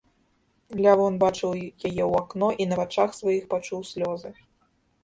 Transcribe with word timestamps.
Лявон 0.83 1.13
бачыў 1.25 1.51
яе 1.59 1.69
ў 1.75 2.09
акно 2.23 2.49
і 2.65 2.69
на 2.71 2.75
вачах 2.81 3.09
сваіх 3.21 3.43
пачуў 3.55 3.89
слёзы. 3.93 4.29